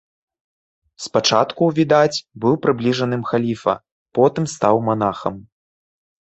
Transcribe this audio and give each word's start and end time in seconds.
Спачатку, 1.05 1.63
відаць, 1.79 2.23
быў 2.45 2.57
прыбліжаным 2.63 3.21
халіфа, 3.33 3.75
потым 4.21 4.49
стаў 4.55 4.75
манахам. 4.89 5.39